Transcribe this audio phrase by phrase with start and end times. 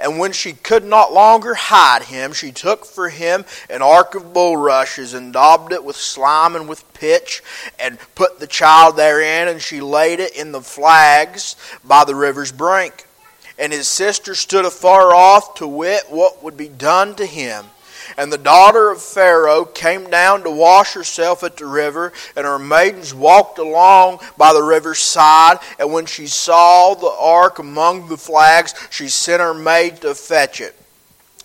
[0.00, 4.32] And when she could not longer hide him, she took for him an ark of
[4.32, 7.42] bulrushes and daubed it with slime and with pitch,
[7.78, 12.52] and put the child therein, and she laid it in the flags by the river's
[12.52, 13.06] brink.
[13.58, 17.66] And his sister stood afar off to wit what would be done to him.
[18.16, 22.58] And the daughter of Pharaoh came down to wash herself at the river, and her
[22.58, 25.58] maidens walked along by the river's side.
[25.78, 30.60] And when she saw the ark among the flags, she sent her maid to fetch
[30.60, 30.76] it.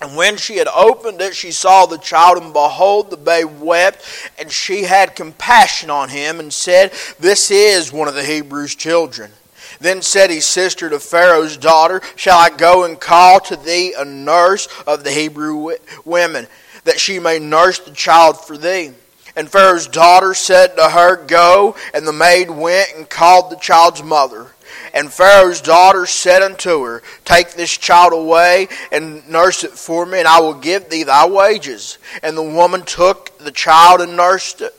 [0.02, 4.06] And when she had opened it, she saw the child, and behold, the babe wept.
[4.38, 9.32] And she had compassion on him, and said, This is one of the Hebrews' children.
[9.80, 14.04] Then said his sister to Pharaoh's daughter, Shall I go and call to thee a
[14.04, 16.48] nurse of the Hebrew women,
[16.84, 18.92] that she may nurse the child for thee?
[19.36, 21.76] And Pharaoh's daughter said to her, Go.
[21.94, 24.48] And the maid went and called the child's mother.
[24.94, 30.20] And Pharaoh's daughter said unto her, Take this child away and nurse it for me,
[30.20, 32.00] and I will give thee thy wages.
[32.22, 34.76] And the woman took the child and nursed it.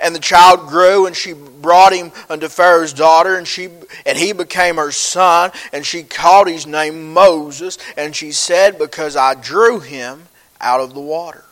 [0.00, 3.68] And the child grew, and she brought him unto Pharaoh's daughter, and she
[4.04, 9.16] and he became her son, and she called his name Moses, and she said, Because
[9.16, 10.28] I drew him
[10.60, 11.44] out of the water.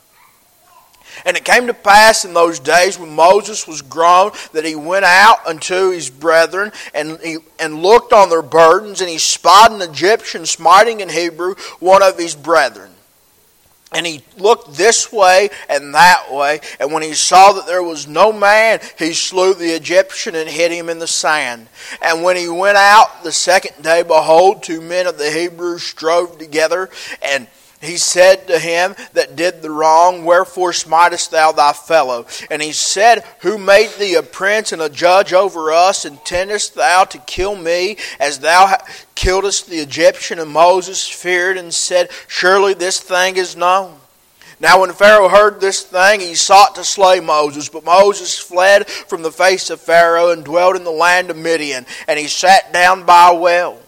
[1.24, 5.04] And it came to pass in those days when Moses was grown that he went
[5.04, 9.82] out unto his brethren and, he, and looked on their burdens, and he spied an
[9.82, 12.90] Egyptian smiting in Hebrew one of his brethren.
[13.94, 18.08] And he looked this way and that way, and when he saw that there was
[18.08, 21.68] no man, he slew the Egyptian and hid him in the sand.
[22.02, 26.38] And when he went out the second day, behold, two men of the Hebrews strove
[26.38, 26.90] together,
[27.22, 27.46] and
[27.84, 32.26] he said to him that did the wrong, Wherefore smitest thou thy fellow?
[32.50, 36.04] And he said, Who made thee a prince and a judge over us?
[36.04, 38.76] Intendest thou to kill me as thou
[39.14, 40.38] killedst the Egyptian?
[40.38, 43.98] And Moses feared and said, Surely this thing is known.
[44.60, 47.68] Now, when Pharaoh heard this thing, he sought to slay Moses.
[47.68, 51.86] But Moses fled from the face of Pharaoh and dwelt in the land of Midian.
[52.06, 53.78] And he sat down by a well.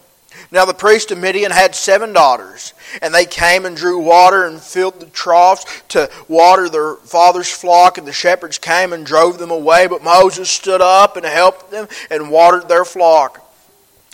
[0.51, 4.61] Now the priest of Midian had seven daughters, and they came and drew water and
[4.61, 9.51] filled the troughs to water their father's flock, and the shepherds came and drove them
[9.51, 9.87] away.
[9.87, 13.46] But Moses stood up and helped them and watered their flock.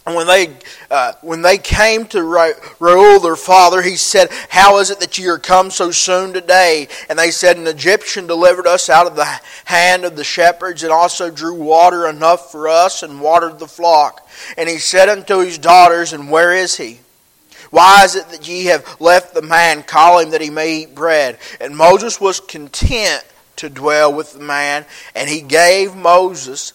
[0.06, 0.53] And when they,
[0.91, 2.22] uh, when they came to
[2.80, 6.90] Reuel, their father, he said, How is it that ye are come so soon today?
[7.08, 10.92] And they said, An Egyptian delivered us out of the hand of the shepherds, and
[10.92, 14.28] also drew water enough for us, and watered the flock.
[14.58, 17.00] And he said unto his daughters, And where is he?
[17.69, 19.84] Why is it that ye have left the man?
[19.84, 21.40] Call him that he may eat bread.
[21.62, 23.24] And Moses was content
[23.56, 26.74] to dwell with the man, and he gave Moses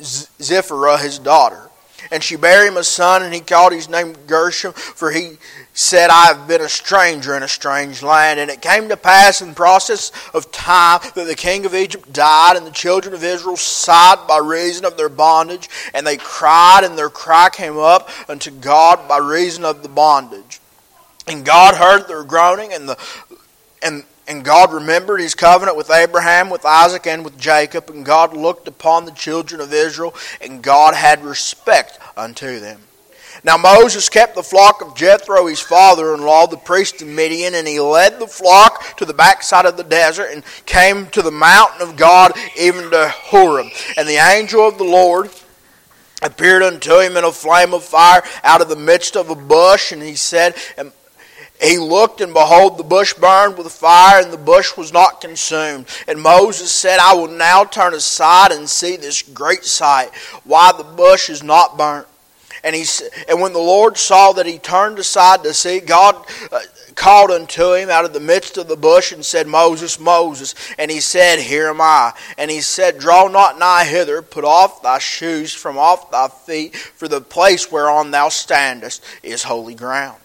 [0.00, 1.67] Zipporah his daughter.
[2.10, 5.38] And she bare him a son, and he called his name Gershom, for he
[5.72, 8.40] said, I have been a stranger in a strange land.
[8.40, 12.56] And it came to pass in process of time that the king of Egypt died,
[12.56, 16.96] and the children of Israel sighed by reason of their bondage, and they cried, and
[16.96, 20.60] their cry came up unto God by reason of the bondage.
[21.26, 22.98] And God heard their groaning, and the
[23.82, 27.90] and and God remembered his covenant with Abraham, with Isaac, and with Jacob.
[27.90, 32.82] And God looked upon the children of Israel, and God had respect unto them.
[33.44, 37.54] Now Moses kept the flock of Jethro, his father in law, the priest of Midian,
[37.54, 41.30] and he led the flock to the backside of the desert and came to the
[41.30, 43.68] mountain of God, even to Horeb.
[43.96, 45.30] And the angel of the Lord
[46.20, 49.92] appeared unto him in a flame of fire out of the midst of a bush,
[49.92, 50.56] and he said,
[51.60, 55.86] he looked, and behold, the bush burned with fire, and the bush was not consumed.
[56.06, 60.14] And Moses said, I will now turn aside and see this great sight,
[60.44, 62.06] why the bush is not burnt.
[62.64, 62.84] And, he,
[63.28, 66.16] and when the Lord saw that he turned aside to see, God
[66.50, 66.60] uh,
[66.94, 70.54] called unto him out of the midst of the bush and said, Moses, Moses.
[70.76, 72.12] And he said, Here am I.
[72.36, 76.76] And he said, Draw not nigh hither, put off thy shoes from off thy feet,
[76.76, 80.20] for the place whereon thou standest is holy ground.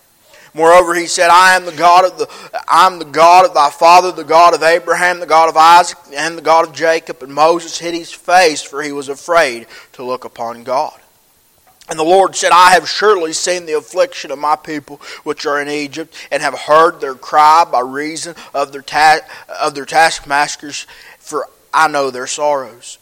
[0.53, 2.27] Moreover, he said, I am the God of the
[2.67, 5.97] I am the God of thy father, the God of Abraham, the God of Isaac,
[6.13, 7.23] and the God of Jacob.
[7.23, 10.99] And Moses hid his face, for he was afraid to look upon God.
[11.89, 15.61] And the Lord said, I have surely seen the affliction of my people which are
[15.61, 19.19] in Egypt, and have heard their cry by reason of their, ta-
[19.59, 20.87] of their taskmasters,
[21.19, 22.99] for I know their sorrows.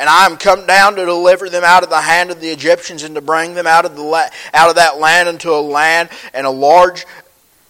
[0.00, 3.02] And I am come down to deliver them out of the hand of the Egyptians
[3.02, 6.08] and to bring them out of the la- out of that land unto a land
[6.32, 7.04] and a large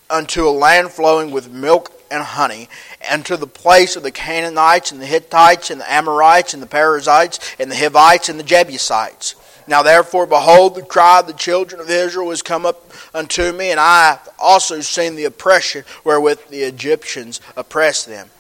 [0.08, 2.68] unto a land flowing with milk and honey,
[3.00, 6.68] and to the place of the Canaanites and the Hittites and the Amorites and the
[6.68, 9.34] Perizzites and the Hivites and the Jebusites.
[9.66, 13.72] Now therefore, behold, the cry of the children of Israel has come up unto me,
[13.72, 18.30] and I have also seen the oppression wherewith the Egyptians oppress them.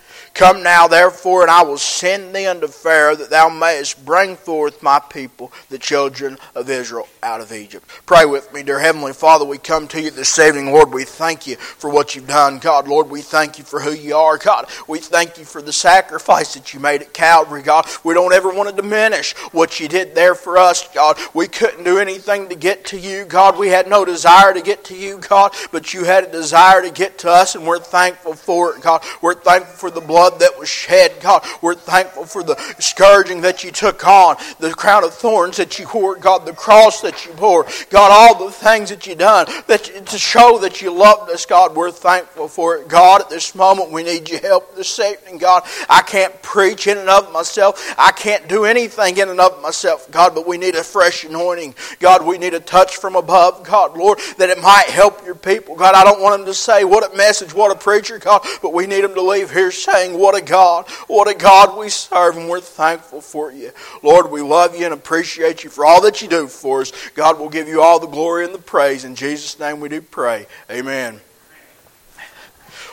[0.40, 4.82] Come now, therefore, and I will send thee unto Pharaoh, that thou mayest bring forth
[4.82, 7.86] my people, the children of Israel, out of Egypt.
[8.06, 9.44] Pray with me, dear Heavenly Father.
[9.44, 10.94] We come to you this evening, Lord.
[10.94, 12.88] We thank you for what you've done, God.
[12.88, 14.70] Lord, we thank you for who you are, God.
[14.88, 17.84] We thank you for the sacrifice that you made at Calvary, God.
[18.02, 21.18] We don't ever want to diminish what you did there for us, God.
[21.34, 23.58] We couldn't do anything to get to you, God.
[23.58, 26.90] We had no desire to get to you, God, but you had a desire to
[26.90, 29.04] get to us, and we're thankful for it, God.
[29.20, 31.12] We're thankful for the blood blood that was shed.
[31.20, 35.78] God, we're thankful for the scourging that you took on, the crown of thorns that
[35.78, 39.46] you wore, God, the cross that you bore, God, all the things that you done
[39.66, 41.74] that to show that you loved us, God.
[41.74, 42.88] We're thankful for it.
[42.88, 45.62] God, at this moment, we need your help this evening, God.
[45.88, 47.94] I can't preach in and of myself.
[47.98, 51.74] I can't do anything in and of myself, God, but we need a fresh anointing.
[51.98, 55.76] God, we need a touch from above, God, Lord, that it might help your people.
[55.76, 58.72] God, I don't want them to say, what a message, what a preacher, God, but
[58.72, 60.88] we need them to leave here saying, what a God.
[61.08, 63.72] What a God we serve, and we're thankful for you.
[64.02, 66.92] Lord, we love you and appreciate you for all that you do for us.
[67.14, 69.04] God will give you all the glory and the praise.
[69.04, 70.46] In Jesus' name we do pray.
[70.70, 71.20] Amen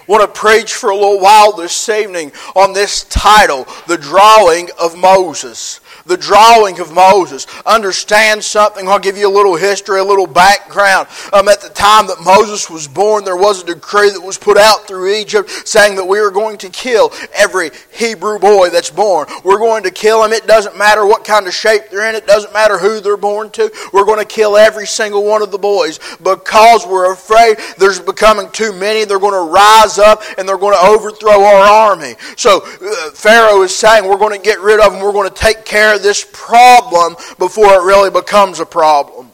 [0.07, 4.97] want to preach for a little while this evening on this title, The Drawing of
[4.97, 7.47] Moses the drawing of Moses.
[7.65, 8.87] Understand something.
[8.87, 11.07] I'll give you a little history, a little background.
[11.33, 14.57] Um, at the time that Moses was born, there was a decree that was put
[14.57, 19.27] out through Egypt saying that we are going to kill every Hebrew boy that's born.
[19.43, 20.33] We're going to kill them.
[20.33, 22.15] It doesn't matter what kind of shape they're in.
[22.15, 23.71] It doesn't matter who they're born to.
[23.93, 28.49] We're going to kill every single one of the boys because we're afraid there's becoming
[28.51, 29.05] too many.
[29.05, 32.15] They're going to rise up and they're going to overthrow our army.
[32.35, 35.01] So uh, Pharaoh is saying we're going to get rid of them.
[35.01, 39.31] We're going to take care of this problem before it really becomes a problem.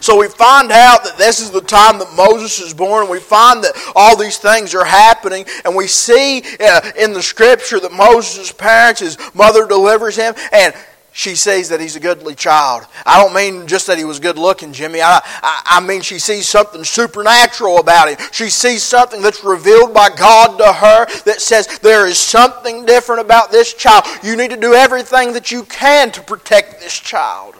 [0.00, 3.08] So we find out that this is the time that Moses is born.
[3.08, 5.44] We find that all these things are happening.
[5.64, 10.34] And we see uh, in the scripture that Moses' parents, his mother delivers him.
[10.52, 10.74] And
[11.18, 12.86] she sees that he's a goodly child.
[13.04, 15.02] I don't mean just that he was good looking, Jimmy.
[15.02, 18.28] I, I, I, mean she sees something supernatural about him.
[18.30, 23.20] She sees something that's revealed by God to her that says there is something different
[23.20, 24.04] about this child.
[24.22, 27.56] You need to do everything that you can to protect this child.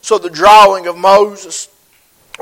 [0.00, 1.68] So the drawing of Moses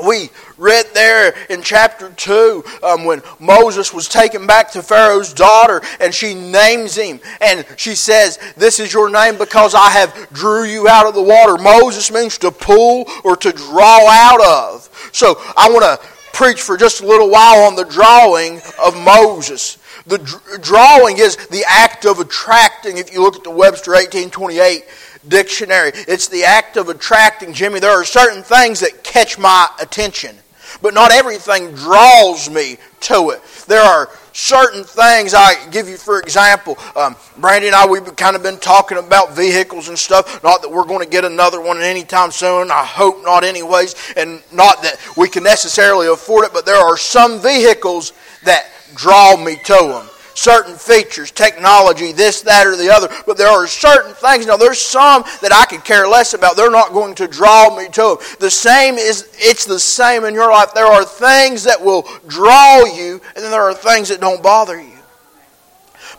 [0.03, 5.81] we read there in chapter 2 um, when Moses was taken back to Pharaoh's daughter
[5.99, 10.63] and she names him and she says, This is your name because I have drew
[10.63, 11.61] you out of the water.
[11.61, 15.09] Moses means to pull or to draw out of.
[15.13, 19.77] So I want to preach for just a little while on the drawing of Moses.
[20.07, 20.19] The
[20.61, 22.97] drawing is the act of attracting.
[22.97, 24.85] If you look at the Webster 1828,
[25.27, 25.91] dictionary.
[25.93, 27.79] It's the act of attracting, Jimmy.
[27.79, 30.35] There are certain things that catch my attention,
[30.81, 33.41] but not everything draws me to it.
[33.67, 38.35] There are certain things I give you, for example, um, Brandy and I, we've kind
[38.35, 40.43] of been talking about vehicles and stuff.
[40.43, 42.69] Not that we're going to get another one anytime soon.
[42.69, 46.97] I hope not, anyways, and not that we can necessarily afford it, but there are
[46.97, 48.13] some vehicles
[48.43, 53.09] that draw me to them certain features, technology, this, that, or the other.
[53.25, 54.45] But there are certain things.
[54.45, 56.55] Now, there's some that I could care less about.
[56.55, 58.37] They're not going to draw me to them.
[58.39, 60.73] The same is, it's the same in your life.
[60.73, 64.79] There are things that will draw you, and then there are things that don't bother
[64.79, 64.94] you.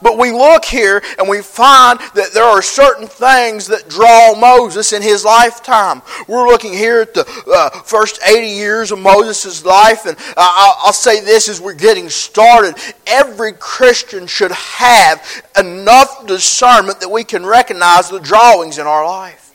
[0.03, 4.93] But we look here and we find that there are certain things that draw Moses
[4.93, 6.03] in his lifetime.
[6.29, 10.77] We're looking here at the uh, first 80 years of Moses' life, and uh, I'll,
[10.87, 12.77] I'll say this as we're getting started.
[13.07, 19.46] Every Christian should have enough discernment that we can recognize the drawings in our life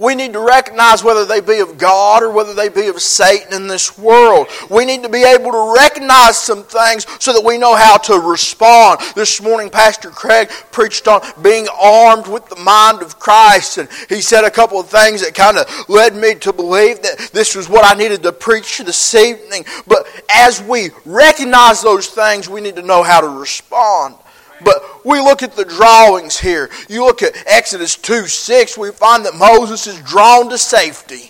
[0.00, 3.52] we need to recognize whether they be of God or whether they be of Satan
[3.52, 4.48] in this world.
[4.70, 8.14] We need to be able to recognize some things so that we know how to
[8.14, 9.00] respond.
[9.14, 14.22] This morning, Pastor Craig preached on being armed with the mind of Christ, and he
[14.22, 17.68] said a couple of things that kind of led me to believe that this was
[17.68, 19.66] what I needed to preach this evening.
[19.86, 24.14] But as we recognize those things, we need to know how to respond.
[24.64, 26.70] But we look at the drawings here.
[26.88, 31.29] You look at Exodus 2 6, we find that Moses is drawn to safety.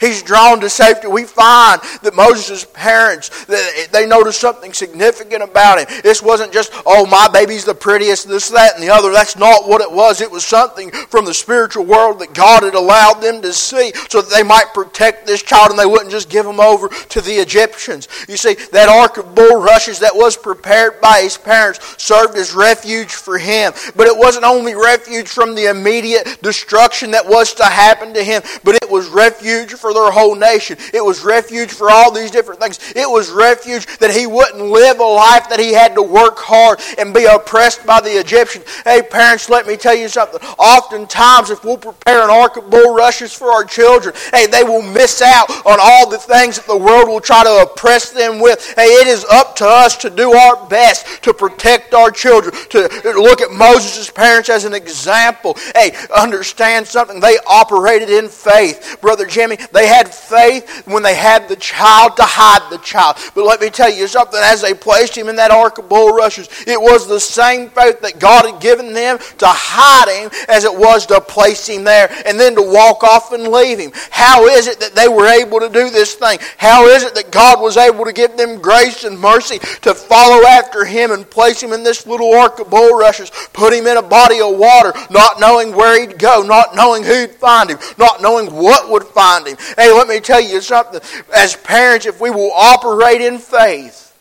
[0.00, 1.08] He's drawn to safety.
[1.08, 6.00] We find that Moses' parents, they noticed something significant about him.
[6.02, 9.10] This wasn't just, oh, my baby's the prettiest, this, that, and the other.
[9.12, 10.20] That's not what it was.
[10.20, 14.22] It was something from the spiritual world that God had allowed them to see so
[14.22, 17.32] that they might protect this child and they wouldn't just give him over to the
[17.32, 18.08] Egyptians.
[18.28, 23.12] You see, that ark of bulrushes that was prepared by his parents served as refuge
[23.12, 23.72] for him.
[23.96, 28.42] But it wasn't only refuge from the immediate destruction that was to happen to him,
[28.64, 30.76] but it was refuge for their whole nation.
[30.92, 32.78] It was refuge for all these different things.
[32.94, 36.80] It was refuge that he wouldn't live a life that he had to work hard
[36.98, 38.66] and be oppressed by the Egyptians.
[38.84, 40.40] Hey, parents, let me tell you something.
[40.58, 45.22] Oftentimes, if we'll prepare an ark of bulrushes for our children, hey, they will miss
[45.22, 48.74] out on all the things that the world will try to oppress them with.
[48.74, 52.80] Hey, it is up to us to do our best to protect our children, to
[53.16, 55.56] look at Moses' parents as an example.
[55.74, 57.20] Hey, understand something.
[57.20, 58.98] They operated in faith.
[59.00, 63.16] Brother Jimmy, they had faith when they had the child to hide the child.
[63.34, 64.40] But let me tell you something.
[64.42, 68.18] As they placed him in that ark of bulrushes, it was the same faith that
[68.18, 72.40] God had given them to hide him as it was to place him there and
[72.40, 73.92] then to walk off and leave him.
[74.10, 76.40] How is it that they were able to do this thing?
[76.56, 80.44] How is it that God was able to give them grace and mercy to follow
[80.44, 84.02] after him and place him in this little ark of bulrushes, put him in a
[84.02, 88.52] body of water, not knowing where he'd go, not knowing who'd find him, not knowing
[88.52, 89.56] what would find him?
[89.76, 91.00] Hey, let me tell you something.
[91.34, 94.16] As parents, if we will operate in faith,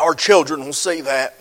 [0.00, 1.34] our children will see that.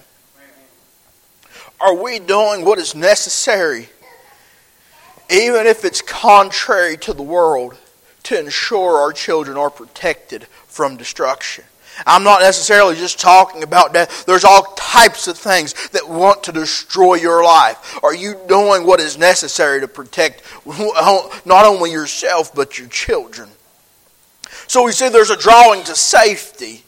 [1.81, 3.89] Are we doing what is necessary,
[5.29, 7.75] even if it's contrary to the world,
[8.23, 11.65] to ensure our children are protected from destruction?
[12.05, 14.25] I'm not necessarily just talking about death.
[14.25, 18.03] There's all types of things that want to destroy your life.
[18.03, 23.49] Are you doing what is necessary to protect not only yourself, but your children?
[24.67, 26.82] So we see there's a drawing to safety.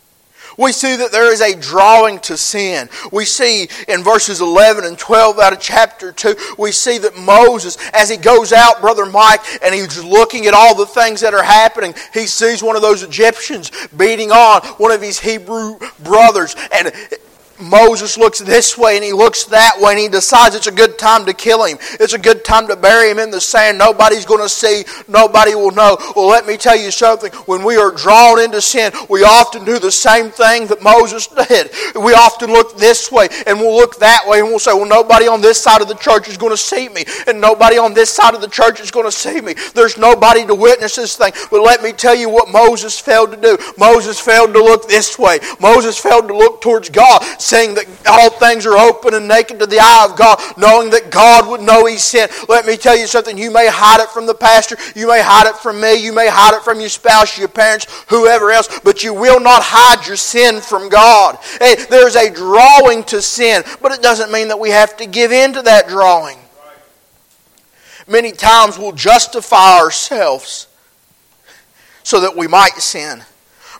[0.57, 2.89] We see that there is a drawing to sin.
[3.11, 7.77] We see in verses 11 and 12 out of chapter 2, we see that Moses,
[7.93, 11.43] as he goes out, Brother Mike, and he's looking at all the things that are
[11.43, 16.55] happening, he sees one of those Egyptians beating on one of his Hebrew brothers.
[16.73, 16.91] And
[17.59, 20.99] Moses looks this way and he looks that way and he decides it's a good
[20.99, 21.77] time to kill him.
[21.99, 23.77] It's a good time to bury him in the sand.
[23.77, 24.83] Nobody's going to see.
[25.07, 25.97] Nobody will know.
[26.15, 27.31] Well, let me tell you something.
[27.45, 31.71] When we are drawn into sin, we often do the same thing that Moses did.
[31.95, 35.27] We often look this way and we'll look that way and we'll say, well, nobody
[35.27, 38.09] on this side of the church is going to see me and nobody on this
[38.09, 39.55] side of the church is going to see me.
[39.73, 41.31] There's nobody to witness this thing.
[41.49, 43.57] But let me tell you what Moses failed to do.
[43.77, 45.39] Moses failed to look this way.
[45.61, 49.67] Moses failed to look towards God saying that all things are open and naked to
[49.67, 52.27] the eye of God, knowing that God would know He sin.
[52.49, 53.37] Let me tell you something.
[53.37, 56.27] You may hide it from the pastor, you may hide it from me, you may
[56.27, 60.15] hide it from your spouse, your parents, whoever else, but you will not hide your
[60.15, 61.37] sin from God.
[61.59, 65.31] Hey, there's a drawing to sin, but it doesn't mean that we have to give
[65.31, 66.39] in to that drawing.
[68.07, 70.67] Many times we'll justify ourselves
[72.01, 73.23] so that we might sin.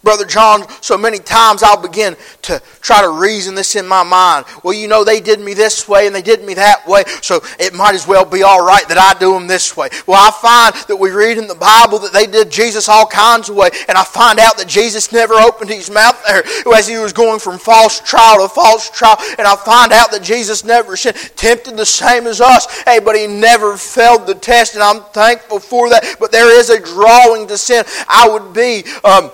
[0.06, 4.46] Brother John, so many times I'll begin to try to reason this in my mind.
[4.64, 7.42] Well, you know, they did me this way and they did me that way, so
[7.60, 9.90] it might as well be all right that I do them this way.
[10.06, 13.50] Well, I find that we read in the Bible that they did Jesus all kinds
[13.50, 16.44] of way, and I find out that Jesus never opened his mouth there
[16.76, 20.22] as he was going from false trial to false trial, and I find out that
[20.22, 24.76] Jesus never sinned, tempted the same as us, hey, but he never failed the test,
[24.76, 26.18] and I'm thankful for that.
[26.20, 27.86] But there is a drawing to sin.
[28.08, 28.84] I would be.
[29.04, 29.32] Um,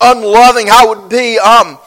[0.00, 0.68] unloving.
[0.70, 1.78] I would be um,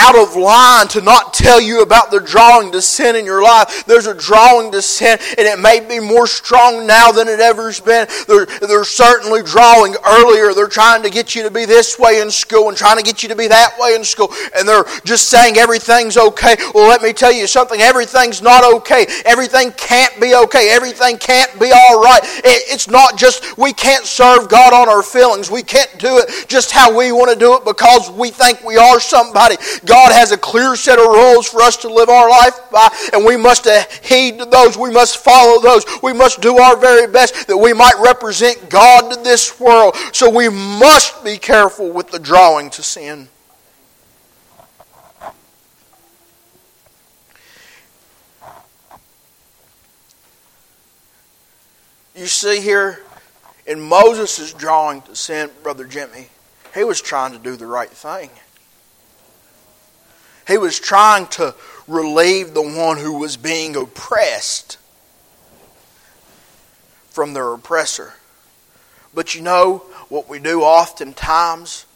[0.00, 3.84] out of line to not tell you about the drawing to sin in your life.
[3.84, 7.80] There's a drawing to sin, and it may be more strong now than it ever's
[7.80, 8.08] been.
[8.26, 10.54] They're, they're certainly drawing earlier.
[10.54, 13.22] They're trying to get you to be this way in school and trying to get
[13.22, 16.56] you to be that way in school, and they're just saying everything's okay.
[16.74, 17.80] Well, let me tell you something.
[17.80, 19.06] Everything's not okay.
[19.26, 20.70] Everything can't be okay.
[20.70, 22.20] Everything can't be all right.
[22.22, 25.50] It, it's not just we can't serve God on our feelings.
[25.50, 28.76] We can't do it just how we want to do it because we think we
[28.76, 29.56] are somebody.
[29.90, 33.24] God has a clear set of rules for us to live our life by, and
[33.24, 34.78] we must uh, heed to those.
[34.78, 35.84] We must follow those.
[36.00, 39.96] We must do our very best that we might represent God to this world.
[40.12, 43.28] So we must be careful with the drawing to sin.
[52.14, 53.00] You see here
[53.66, 56.28] in Moses' drawing to sin, Brother Jimmy,
[56.76, 58.30] he was trying to do the right thing.
[60.50, 61.54] He was trying to
[61.86, 64.78] relieve the one who was being oppressed
[67.10, 68.14] from their oppressor.
[69.14, 69.78] But you know
[70.08, 71.86] what we do oftentimes?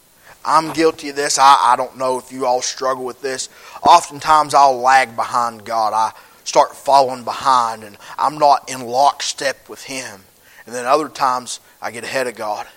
[0.45, 1.39] I'm guilty of this.
[1.39, 3.49] I, I don't know if you all struggle with this.
[3.81, 5.93] Oftentimes I'll lag behind God.
[5.93, 6.11] I
[6.43, 10.21] start falling behind and I'm not in lockstep with Him.
[10.65, 12.67] And then other times I get ahead of God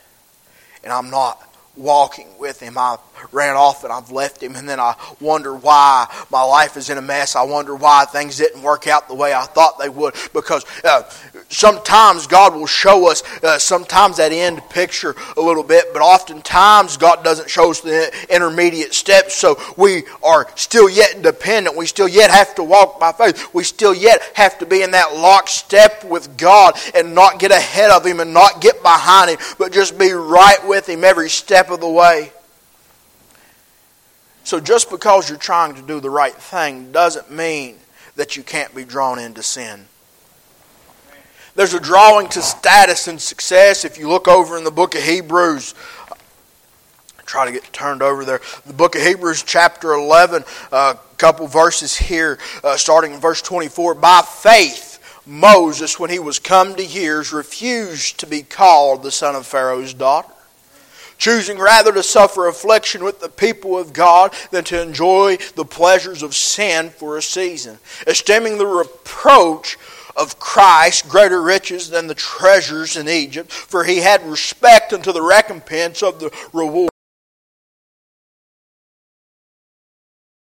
[0.83, 1.48] and I'm not
[1.79, 2.77] walking with him.
[2.77, 2.99] I
[3.33, 6.99] ran off and I've left him, and then I wonder why my life is in
[6.99, 7.37] a mess.
[7.37, 10.15] I wonder why things didn't work out the way I thought they would.
[10.33, 11.03] Because uh,
[11.49, 16.97] sometimes God will show us uh, sometimes that end picture a little bit, but oftentimes
[16.97, 19.35] God doesn't show us the intermediate steps.
[19.35, 21.77] So we are still yet dependent.
[21.77, 23.55] We still yet have to walk by faith.
[23.55, 27.91] We still yet have to be in that lockstep with God and not get ahead
[27.91, 31.68] of Him and not get behind Him, but just be right with Him every step
[31.71, 32.33] of the way.
[34.49, 37.77] So just because you're trying to do the right thing doesn't mean
[38.17, 39.85] that you can't be drawn into sin.
[41.55, 43.85] There's a drawing to status and success.
[43.85, 45.75] If you look over in the book of Hebrews,
[47.27, 48.41] try to get turned over there.
[48.65, 53.97] The book of Hebrews, chapter 11, a couple verses here, uh, starting in verse 24.
[53.97, 59.35] By faith, Moses, when he was come to years, refused to be called the son
[59.37, 60.33] of Pharaoh's daughter
[61.19, 66.23] choosing rather to suffer affliction with the people of God than to enjoy the pleasures
[66.23, 69.77] of sin for a season, esteeming the reproach
[70.17, 75.23] of Christ greater riches than the treasures in Egypt, for he had respect unto the
[75.23, 76.91] recompense of the reward.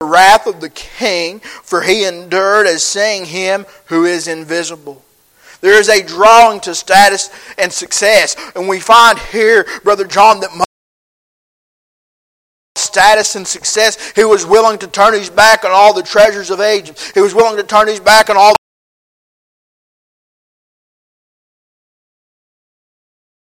[0.00, 5.04] The wrath of the king, for he endured as seeing him who is invisible.
[5.60, 8.36] There is a drawing to status and success.
[8.54, 10.67] And we find here, Brother John, that
[12.88, 14.12] status and success.
[14.12, 16.92] He was willing to turn his back on all the treasures of age.
[17.14, 18.54] He was willing to turn his back on all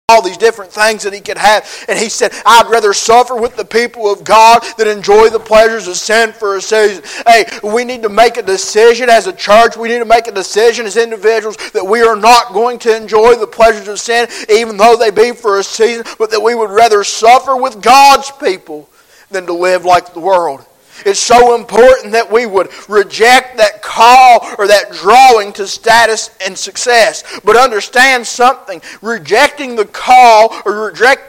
[0.10, 1.86] all these different things that he could have.
[1.88, 5.88] And he said, I'd rather suffer with the people of God than enjoy the pleasures
[5.88, 7.04] of sin for a season.
[7.28, 9.78] Hey, we need to make a decision as a church.
[9.78, 13.36] We need to make a decision as individuals that we are not going to enjoy
[13.36, 16.72] the pleasures of sin, even though they be for a season, but that we would
[16.72, 18.90] rather suffer with God's people
[19.30, 20.66] than to live like the world.
[21.06, 26.58] It's so important that we would reject that call or that drawing to status and
[26.58, 27.24] success.
[27.44, 31.22] But understand something rejecting the call or reject,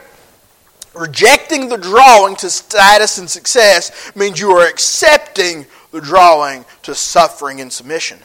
[0.95, 7.61] rejecting the drawing to status and success means you are accepting the drawing to suffering
[7.61, 8.19] and submission.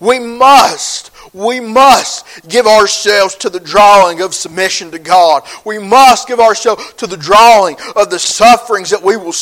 [0.00, 5.42] We must we must give ourselves to the drawing of submission to God.
[5.64, 9.34] We must give ourselves to the drawing of the sufferings that we will,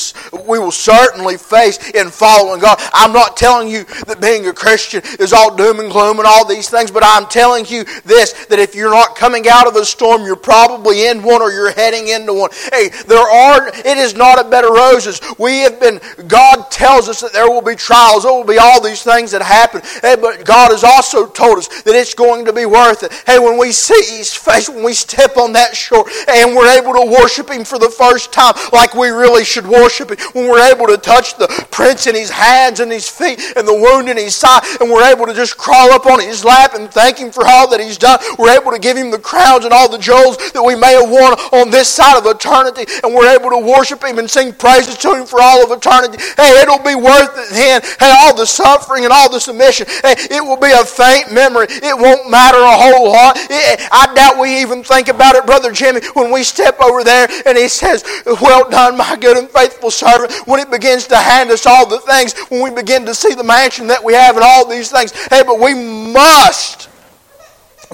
[0.47, 2.81] we will certainly face in following God.
[2.93, 6.47] I'm not telling you that being a Christian is all doom and gloom and all
[6.47, 9.85] these things, but I'm telling you this that if you're not coming out of a
[9.85, 12.51] storm, you're probably in one or you're heading into one.
[12.73, 15.21] Hey, there are, it is not a bed of roses.
[15.39, 18.81] We have been, God tells us that there will be trials, there will be all
[18.81, 19.83] these things that happen.
[20.03, 23.13] Hey, but God has also told us that it's going to be worth it.
[23.27, 26.93] Hey, when we see His face, when we step on that shore and we're able
[26.95, 30.73] to worship Him for the first time like we really should worship Him, when we're
[30.73, 34.17] able to touch the prints in His hands and His feet and the wound in
[34.17, 37.31] His side, and we're able to just crawl up on His lap and thank Him
[37.31, 39.99] for all that He's done, we're able to give Him the crowns and all the
[39.99, 43.59] jewels that we may have won on this side of eternity, and we're able to
[43.59, 46.19] worship Him and sing praises to Him for all of eternity.
[46.37, 47.83] Hey, it'll be worth it then.
[47.99, 51.66] Hey, all the suffering and all the submission, hey, it will be a faint memory.
[51.69, 53.37] It won't matter a whole lot.
[53.39, 57.57] I doubt we even think about it, Brother Jimmy, when we step over there and
[57.57, 60.33] he says, Well done, my good and faithful servant.
[60.47, 63.45] When it begins to hand us all the things, when we begin to see the
[63.45, 65.13] mansion that we have and all these things.
[65.29, 66.89] Hey, but we must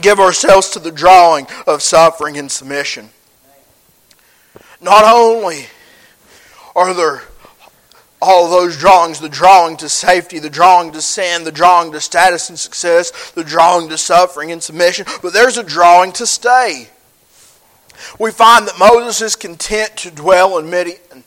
[0.01, 3.11] give ourselves to the drawing of suffering and submission.
[4.81, 5.67] Not only
[6.75, 7.23] are there
[8.23, 12.49] all those drawings the drawing to safety, the drawing to sin, the drawing to status
[12.49, 16.89] and success, the drawing to suffering and submission, but there's a drawing to stay.
[18.19, 21.25] We find that Moses is content to dwell in Midian.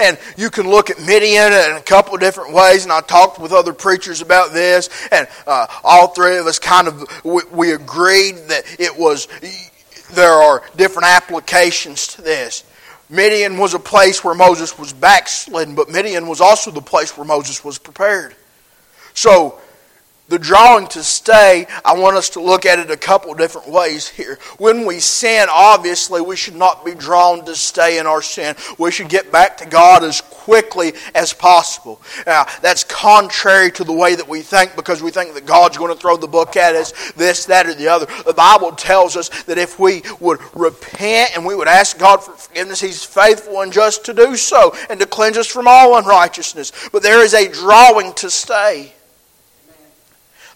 [0.00, 3.38] And you can look at Midian in a couple of different ways, and I talked
[3.38, 7.72] with other preachers about this, and uh, all three of us kind of we, we
[7.72, 9.28] agreed that it was
[10.12, 12.64] there are different applications to this.
[13.14, 17.26] Midian was a place where Moses was backslidden, but Midian was also the place where
[17.26, 18.34] Moses was prepared.
[19.14, 19.60] So,
[20.28, 24.08] the drawing to stay, I want us to look at it a couple different ways
[24.08, 24.38] here.
[24.56, 28.56] When we sin, obviously, we should not be drawn to stay in our sin.
[28.78, 32.00] We should get back to God as quickly as possible.
[32.26, 35.92] Now, that's contrary to the way that we think because we think that God's going
[35.92, 38.06] to throw the book at us, this, that, or the other.
[38.24, 42.32] The Bible tells us that if we would repent and we would ask God for
[42.32, 46.72] forgiveness, He's faithful and just to do so and to cleanse us from all unrighteousness.
[46.92, 48.94] But there is a drawing to stay.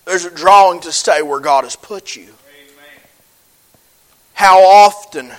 [0.08, 2.22] There's a drawing to stay where God has put you.
[2.22, 3.02] Amen.
[4.32, 5.30] How often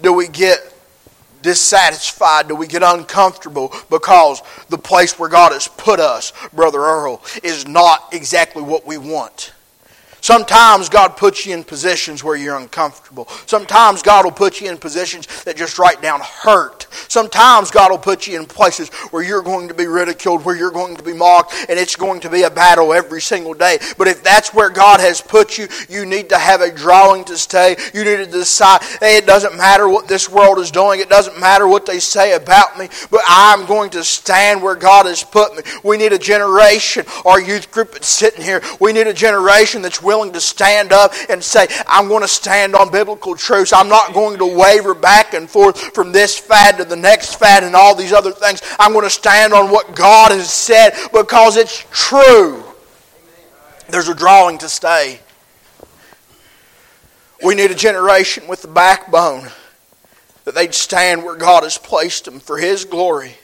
[0.00, 0.60] do we get
[1.42, 2.46] dissatisfied?
[2.46, 7.66] Do we get uncomfortable because the place where God has put us, Brother Earl, is
[7.66, 9.52] not exactly what we want?
[10.28, 13.26] Sometimes God puts you in positions where you're uncomfortable.
[13.46, 16.86] Sometimes God will put you in positions that just right down hurt.
[17.08, 20.70] Sometimes God will put you in places where you're going to be ridiculed, where you're
[20.70, 23.78] going to be mocked, and it's going to be a battle every single day.
[23.96, 27.38] But if that's where God has put you, you need to have a drawing to
[27.38, 27.76] stay.
[27.94, 31.00] You need to decide, hey, it doesn't matter what this world is doing.
[31.00, 35.06] It doesn't matter what they say about me, but I'm going to stand where God
[35.06, 35.62] has put me.
[35.82, 40.02] We need a generation, our youth group that's sitting here, we need a generation that's
[40.02, 43.72] willing to stand up and say, I'm going to stand on biblical truths.
[43.72, 47.64] I'm not going to waver back and forth from this fad to the next fad
[47.64, 48.60] and all these other things.
[48.78, 52.64] I'm going to stand on what God has said because it's true.
[53.88, 55.20] There's a drawing to stay.
[57.42, 59.48] We need a generation with the backbone
[60.44, 63.37] that they'd stand where God has placed them for His glory.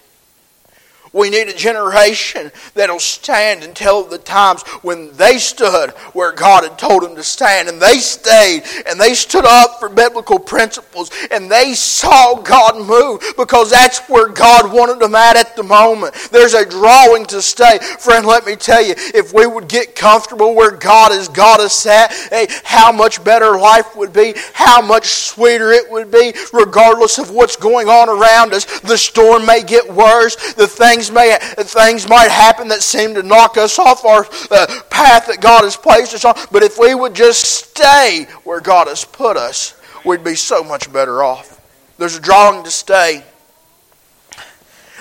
[1.14, 6.64] We need a generation that'll stand and tell the times when they stood where God
[6.64, 11.12] had told them to stand and they stayed and they stood up for biblical principles
[11.30, 16.14] and they saw God move because that's where God wanted them at at the moment.
[16.32, 17.78] There's a drawing to stay.
[18.00, 21.86] Friend, let me tell you, if we would get comfortable where God has got us
[21.86, 27.18] at, hey, how much better life would be, how much sweeter it would be, regardless
[27.18, 28.64] of what's going on around us.
[28.80, 33.22] The storm may get worse, the things things may things might happen that seem to
[33.22, 36.34] knock us off our uh, path that God has placed us on.
[36.50, 40.92] But if we would just stay where God has put us, we'd be so much
[40.92, 41.60] better off.
[41.98, 43.24] There's a drawing to stay.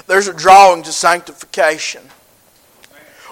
[0.07, 2.01] There's a drawing to sanctification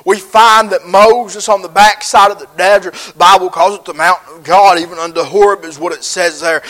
[0.06, 3.94] we find that Moses on the backside of the desert, the Bible calls it the
[3.94, 6.62] mountain of God, even unto Horeb is what it says there.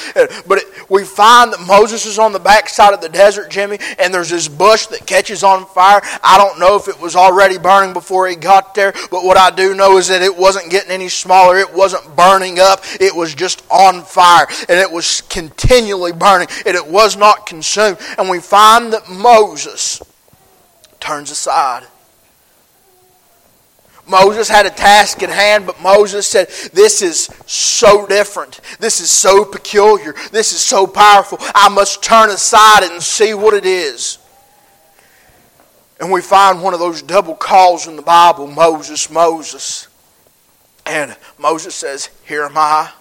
[0.48, 4.14] But it, we find that Moses is on the backside of the desert, Jimmy, and
[4.14, 6.02] there's this bush that catches on fire.
[6.24, 9.50] I don't know if it was already burning before he got there, but what I
[9.50, 11.58] do know is that it wasn't getting any smaller.
[11.58, 12.82] It wasn't burning up.
[13.00, 17.98] It was just on fire, and it was continually burning, and it was not consumed.
[18.18, 20.02] And we find that Moses
[21.00, 21.84] turns aside
[24.12, 28.60] Moses had a task at hand, but Moses said, This is so different.
[28.80, 30.14] This is so peculiar.
[30.32, 31.38] This is so powerful.
[31.56, 34.20] I must turn aside and see what it is.
[36.00, 39.88] And we find one of those double calls in the Bible Moses, Moses.
[40.86, 42.92] And Moses says, Here am I.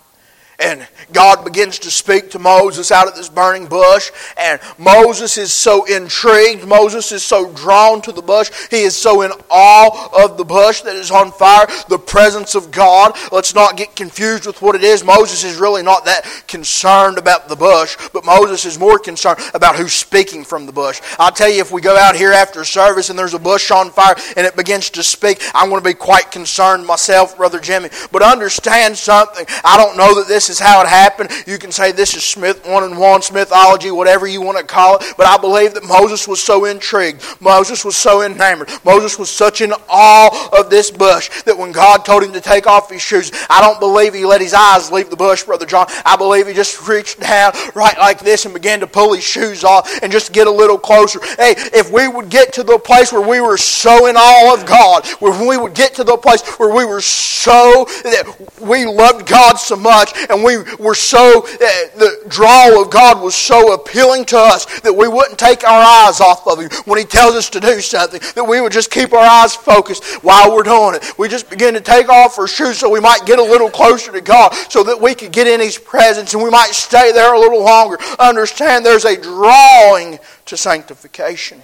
[0.61, 4.11] And God begins to speak to Moses out of this burning bush.
[4.39, 6.67] And Moses is so intrigued.
[6.67, 8.51] Moses is so drawn to the bush.
[8.71, 12.71] He is so in awe of the bush that is on fire, the presence of
[12.71, 13.17] God.
[13.33, 15.03] Let's not get confused with what it is.
[15.03, 19.77] Moses is really not that concerned about the bush, but Moses is more concerned about
[19.77, 21.01] who's speaking from the bush.
[21.19, 23.91] I'll tell you, if we go out here after service and there's a bush on
[23.91, 27.89] fire and it begins to speak, I'm going to be quite concerned myself, Brother Jimmy.
[28.13, 29.47] But understand something.
[29.65, 31.31] I don't know that this is how it happened.
[31.47, 34.97] You can say this is Smith one and one, Smithology, whatever you want to call
[34.97, 35.15] it.
[35.17, 37.25] But I believe that Moses was so intrigued.
[37.41, 38.71] Moses was so enamored.
[38.85, 42.67] Moses was such in awe of this bush that when God told him to take
[42.67, 45.87] off his shoes, I don't believe he let his eyes leave the bush, Brother John.
[46.05, 49.65] I believe he just reached down right like this and began to pull his shoes
[49.65, 51.21] off and just get a little closer.
[51.37, 54.67] Hey, if we would get to the place where we were so in awe of
[54.67, 59.27] God, where we would get to the place where we were so that we loved
[59.27, 61.59] God so much and we were so, uh,
[61.97, 66.21] the draw of God was so appealing to us that we wouldn't take our eyes
[66.21, 69.13] off of Him when He tells us to do something, that we would just keep
[69.13, 71.19] our eyes focused while we're doing it.
[71.19, 74.13] We just begin to take off our shoes so we might get a little closer
[74.13, 77.35] to God, so that we could get in His presence and we might stay there
[77.35, 77.99] a little longer.
[78.19, 81.61] Understand there's a drawing to sanctification.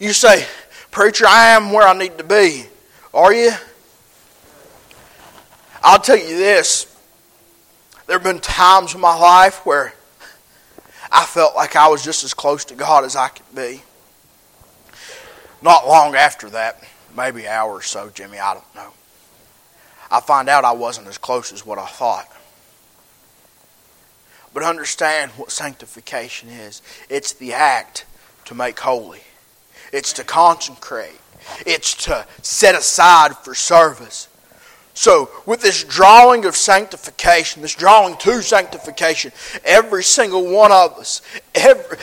[0.00, 0.46] You say,
[0.90, 2.66] Preacher, I am where I need to be.
[3.12, 3.52] Are you?
[5.82, 6.87] I'll tell you this
[8.08, 9.92] there have been times in my life where
[11.12, 13.82] I felt like I was just as close to God as I could be.
[15.60, 16.82] Not long after that,
[17.14, 18.38] maybe an hour or so, Jimmy.
[18.38, 18.92] I don't know.
[20.10, 22.32] I find out I wasn't as close as what I thought.
[24.54, 28.06] But understand what sanctification is it's the act
[28.46, 29.20] to make holy,
[29.92, 31.20] it's to consecrate,
[31.66, 34.28] it's to set aside for service.
[34.98, 39.30] So, with this drawing of sanctification, this drawing to sanctification,
[39.62, 41.22] every single one of us,
[41.54, 41.96] every,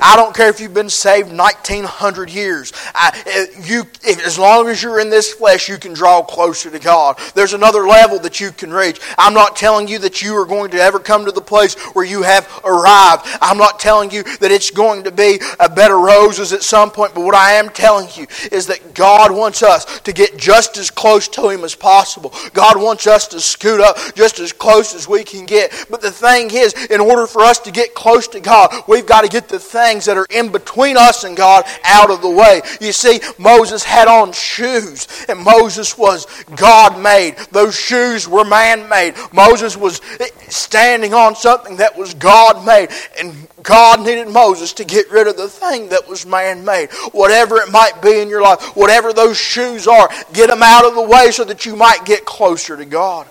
[0.00, 3.82] I don't care if you've been saved 1900 years, I, eh, you,
[4.24, 7.18] as long as you're in this flesh, you can draw closer to God.
[7.34, 8.98] There's another level that you can reach.
[9.18, 12.06] I'm not telling you that you are going to ever come to the place where
[12.06, 13.26] you have arrived.
[13.42, 16.92] I'm not telling you that it's going to be a bed of roses at some
[16.92, 20.78] point, but what I am telling you is that God wants us to get just
[20.78, 22.32] as close to Him as possible.
[22.52, 25.86] God wants us to scoot up just as close as we can get.
[25.90, 29.22] But the thing is, in order for us to get close to God, we've got
[29.22, 32.60] to get the things that are in between us and God out of the way.
[32.80, 37.36] You see, Moses had on shoes, and Moses was God made.
[37.50, 39.14] Those shoes were man made.
[39.32, 40.00] Moses was
[40.48, 42.88] standing on something that was God made.
[43.18, 46.90] And God needed Moses to get rid of the thing that was man made.
[47.12, 50.94] Whatever it might be in your life, whatever those shoes are, get them out of
[50.94, 53.26] the way so that you might get closer to God.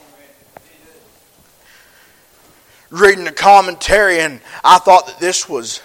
[2.90, 5.82] Reading the commentary, and I thought that this was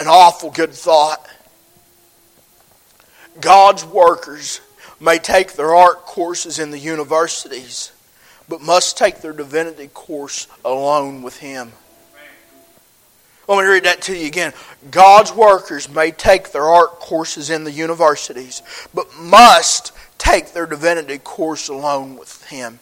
[0.00, 1.28] an awful good thought.
[3.40, 4.60] God's workers
[5.00, 7.92] may take their art courses in the universities,
[8.48, 11.72] but must take their divinity course alone with Him.
[13.48, 14.52] Let me read that to you again.
[14.90, 21.16] God's workers may take their art courses in the universities, but must take their divinity
[21.16, 22.78] course alone with Him.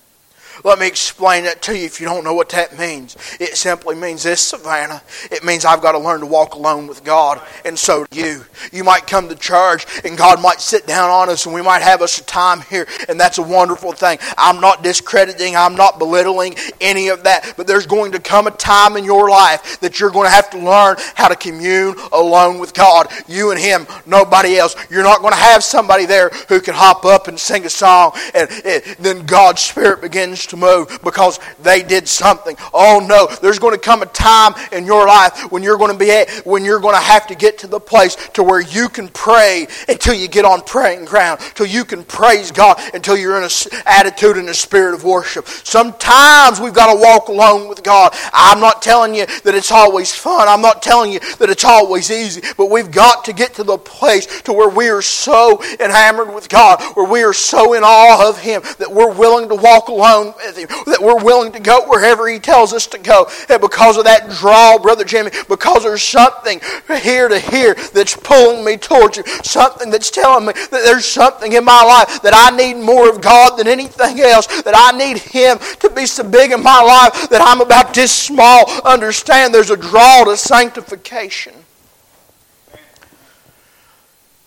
[0.65, 3.17] Let me explain that to you if you don't know what that means.
[3.41, 5.03] It simply means this, Savannah.
[5.31, 8.45] It means I've got to learn to walk alone with God, and so do you.
[8.73, 11.83] You might come to church, and God might sit down on us, and we might
[11.83, 14.19] have us a time here, and that's a wonderful thing.
[14.39, 18.51] I'm not discrediting, I'm not belittling any of that, but there's going to come a
[18.51, 22.59] time in your life that you're going to have to learn how to commune alone
[22.59, 23.09] with God.
[23.29, 24.75] You and Him, nobody else.
[24.91, 28.13] You're not going to have somebody there who can hop up and sing a song,
[28.35, 32.57] and, and then God's Spirit begins to move because they did something.
[32.73, 35.99] Oh no, there's going to come a time in your life when you're going to
[35.99, 38.89] be at, when you're going to have to get to the place to where you
[38.89, 43.37] can pray until you get on praying ground, till you can praise God until you're
[43.39, 45.47] in an attitude and a spirit of worship.
[45.47, 48.15] Sometimes we've got to walk alone with God.
[48.33, 50.49] I'm not telling you that it's always fun.
[50.49, 53.79] I'm not telling you that it's always easy, but we've got to get to the
[53.79, 58.29] place to where we are so enamored with God, where we are so in awe
[58.29, 61.87] of Him that we're willing to walk alone with Him, that we're willing to go
[61.89, 63.29] wherever He tells us to go.
[63.49, 66.61] And because of that draw, Brother Jimmy, because there's something
[67.03, 71.53] here to here that's pulling me towards you, something that's telling me that there's something
[71.53, 75.19] in my life that I need more of God than anything else, that I need
[75.19, 78.71] Him to be so big in my life that I'm about this small.
[78.83, 81.55] Understand there's a draw to sanctification.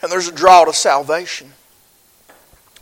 [0.02, 1.52] And there's a draw to salvation.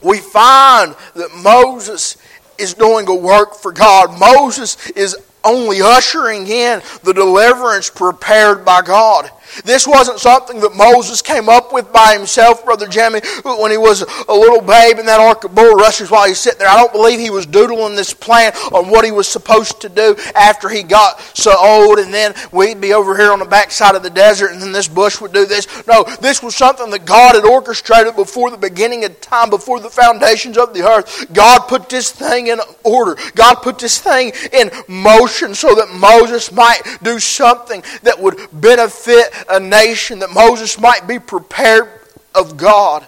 [0.01, 2.17] We find that Moses
[2.59, 4.19] is doing a work for God.
[4.19, 9.29] Moses is only ushering in the deliverance prepared by God.
[9.63, 14.01] This wasn't something that Moses came up with by himself, Brother Jimmy, when he was
[14.01, 16.69] a little babe in that ark of bulrushes while he's sitting there.
[16.69, 20.15] I don't believe he was doodling this plan on what he was supposed to do
[20.35, 24.03] after he got so old, and then we'd be over here on the backside of
[24.03, 25.67] the desert, and then this bush would do this.
[25.87, 29.89] No, this was something that God had orchestrated before the beginning of time, before the
[29.89, 31.31] foundations of the earth.
[31.33, 33.15] God put this thing in order.
[33.35, 39.33] God put this thing in motion so that Moses might do something that would benefit
[39.49, 41.89] a nation, that Moses might be prepared
[42.33, 43.07] of God.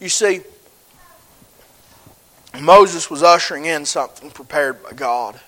[0.00, 0.40] You see,
[2.60, 5.40] Moses was ushering in something prepared by God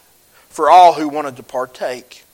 [0.49, 2.25] for all who wanted to partake.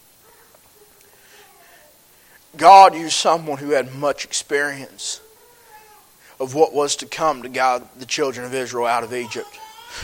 [2.57, 5.21] God used someone who had much experience
[6.39, 9.59] of what was to come to guide the children of Israel out of Egypt.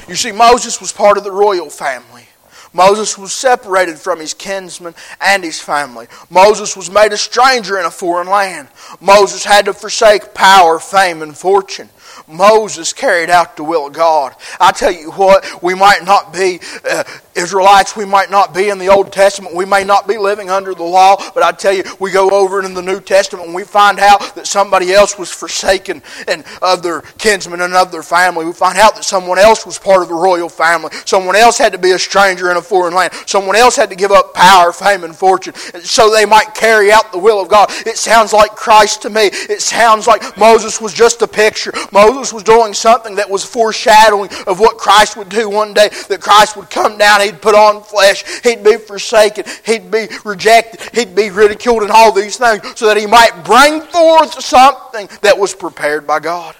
[0.09, 2.29] You see, Moses was part of the royal family.
[2.73, 6.07] Moses was separated from his kinsmen and his family.
[6.31, 8.69] Moses was made a stranger in a foreign land.
[9.01, 11.89] Moses had to forsake power, fame, and fortune.
[12.29, 14.35] Moses carried out the will of God.
[14.59, 18.79] I tell you what, we might not be uh, Israelites, we might not be in
[18.79, 21.85] the Old Testament, we may not be living under the law, but I tell you,
[21.99, 25.31] we go over in the New Testament and we find out that somebody else was
[25.31, 28.45] forsaken and of their kinsmen and of their family.
[28.45, 30.91] We find out that someone else was part of the royal family.
[31.05, 33.13] Someone else had to be a stranger in a foreign land.
[33.27, 37.13] Someone else had to give up power, fame, and fortune so they might carry out
[37.13, 37.69] the will of God.
[37.87, 39.31] It sounds like Christ to me.
[39.33, 41.73] It sounds like Moses was just a picture.
[41.93, 42.00] Moses
[42.33, 46.57] was doing something that was foreshadowing of what Christ would do one day, that Christ
[46.57, 51.31] would come down, he'd put on flesh, he'd be forsaken, he'd be rejected, he'd be
[51.31, 56.07] ridiculed, and all these things, so that he might bring forth something that was prepared
[56.07, 56.55] by God.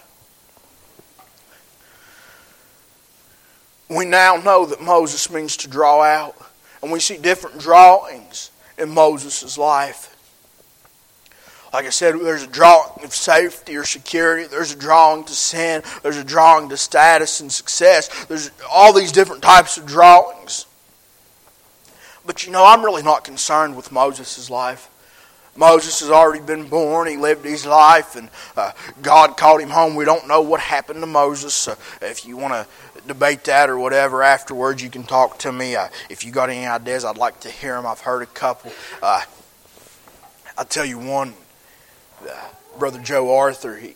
[3.89, 6.37] We now know that Moses means to draw out,
[6.83, 10.17] and we see different drawings in Moses' life.
[11.73, 14.47] Like I said, there's a drawing of safety or security.
[14.49, 15.83] There's a drawing to sin.
[16.03, 18.25] There's a drawing to status and success.
[18.27, 20.67] There's all these different types of drawings.
[22.27, 24.89] But you know, I'm really not concerned with Moses' life.
[25.57, 27.09] Moses has already been born.
[27.09, 29.95] He lived his life, and uh, God called him home.
[29.95, 31.69] We don't know what happened to Moses.
[32.01, 35.77] If you want to debate that or whatever afterwards, you can talk to me.
[35.77, 37.87] Uh, if you got any ideas, I'd like to hear them.
[37.87, 38.73] I've heard a couple.
[39.03, 39.23] Uh,
[40.57, 41.35] I'll tell you one
[42.29, 43.95] uh, Brother Joe Arthur, he,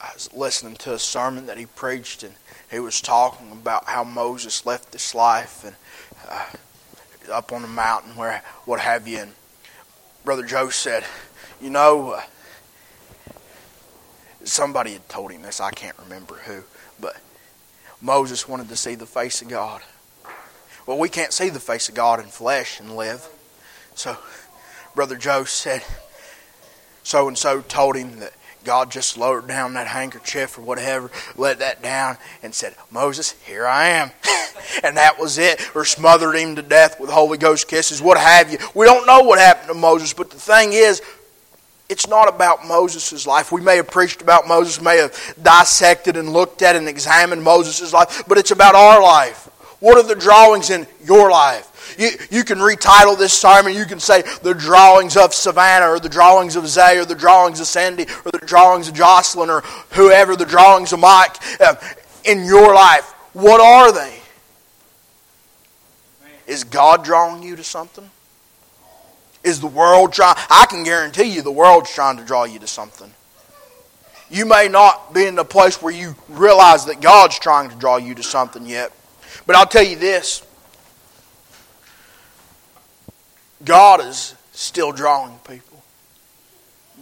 [0.00, 2.34] I was listening to a sermon that he preached, and
[2.70, 5.76] he was talking about how Moses left this life and
[6.28, 6.46] uh,
[7.32, 9.18] up on the mountain, where what have you.
[9.18, 9.32] And
[10.24, 11.04] Brother Joe said,
[11.60, 12.22] "You know, uh,
[14.44, 15.60] somebody had told him this.
[15.60, 16.64] I can't remember who,
[17.00, 17.16] but
[18.00, 19.82] Moses wanted to see the face of God.
[20.86, 23.28] Well, we can't see the face of God in flesh and live.
[23.94, 24.16] So,
[24.94, 25.82] Brother Joe said."
[27.06, 28.32] So and so told him that
[28.64, 33.64] God just lowered down that handkerchief or whatever, let that down, and said, Moses, here
[33.64, 34.10] I am.
[34.82, 35.70] and that was it.
[35.76, 38.58] Or smothered him to death with Holy Ghost kisses, what have you.
[38.74, 41.00] We don't know what happened to Moses, but the thing is,
[41.88, 43.52] it's not about Moses' life.
[43.52, 47.92] We may have preached about Moses, may have dissected and looked at and examined Moses'
[47.92, 49.44] life, but it's about our life.
[49.78, 51.70] What are the drawings in your life?
[51.98, 53.74] You, you can retitle this sermon.
[53.74, 57.60] You can say the drawings of Savannah, or the drawings of Zay, or the drawings
[57.60, 61.76] of Sandy, or the drawings of Jocelyn, or whoever, the drawings of Mike uh,
[62.24, 63.12] in your life.
[63.32, 64.20] What are they?
[66.46, 68.08] Is God drawing you to something?
[69.42, 70.36] Is the world trying?
[70.50, 73.10] I can guarantee you the world's trying to draw you to something.
[74.30, 77.96] You may not be in the place where you realize that God's trying to draw
[77.96, 78.92] you to something yet.
[79.46, 80.45] But I'll tell you this
[83.66, 85.82] God is still drawing people.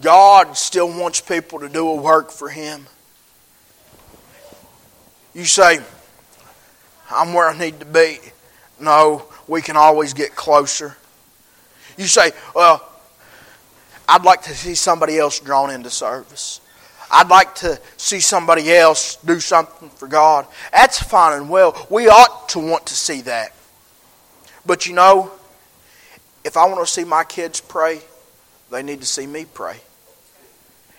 [0.00, 2.86] God still wants people to do a work for Him.
[5.34, 5.78] You say,
[7.10, 8.18] I'm where I need to be.
[8.80, 10.96] No, we can always get closer.
[11.96, 12.88] You say, well,
[14.08, 16.60] I'd like to see somebody else drawn into service.
[17.10, 20.46] I'd like to see somebody else do something for God.
[20.72, 21.86] That's fine and well.
[21.90, 23.54] We ought to want to see that.
[24.66, 25.30] But you know,
[26.44, 28.00] if I want to see my kids pray,
[28.70, 29.76] they need to see me pray.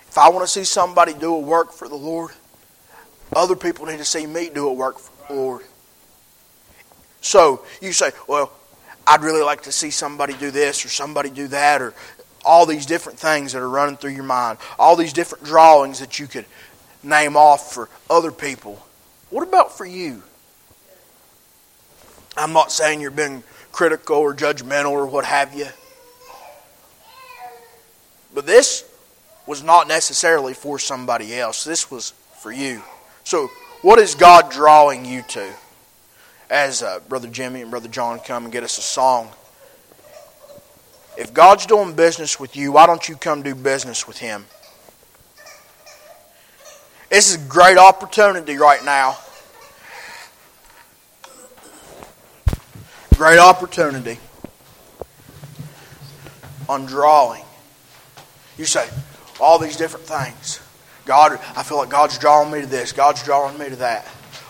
[0.08, 2.32] If I want to see somebody do a work for the Lord,
[3.36, 5.62] other people need to see me do a work for the Lord.
[7.22, 8.52] So you say, well,
[9.08, 11.94] I'd really like to see somebody do this or somebody do that or
[12.44, 16.20] all these different things that are running through your mind, all these different drawings that
[16.20, 16.46] you could
[17.04, 18.84] name off for other people.
[19.30, 20.24] What about for you?
[22.38, 23.44] I'm not saying you're being
[23.76, 25.68] critical or judgmental or what have you.
[28.34, 28.90] But this
[29.46, 31.66] was not necessarily for somebody else.
[31.66, 32.82] This was for you.
[33.26, 33.50] So,
[33.82, 35.54] what is God drawing you to?
[36.50, 39.30] As uh, Brother Jimmy and Brother John come and get us a song.
[41.18, 44.46] If God's doing business with you, why don't you come do business with Him?
[47.10, 49.18] This is a great opportunity right now
[53.18, 54.20] Great opportunity
[56.68, 57.44] on drawing.
[58.58, 58.90] You say,
[59.40, 60.60] all these different things.
[61.06, 64.06] God, I feel like God's drawing me to this, God's drawing me to that.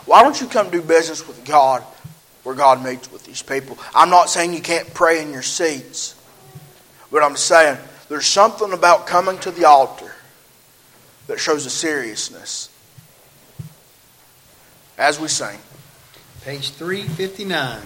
[0.05, 1.83] Why don't you come do business with God
[2.43, 3.77] where God meets with these people?
[3.93, 6.15] I'm not saying you can't pray in your seats,
[7.11, 7.77] but I'm saying
[8.09, 10.11] there's something about coming to the altar
[11.27, 12.69] that shows a seriousness.
[14.97, 15.59] As we sing.
[16.43, 17.81] Page 359.